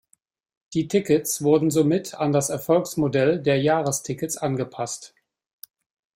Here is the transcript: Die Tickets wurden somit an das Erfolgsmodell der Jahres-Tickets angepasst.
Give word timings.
Die 0.73 0.87
Tickets 0.87 1.43
wurden 1.43 1.69
somit 1.69 2.15
an 2.15 2.31
das 2.31 2.49
Erfolgsmodell 2.49 3.39
der 3.39 3.61
Jahres-Tickets 3.61 4.35
angepasst. 4.35 5.13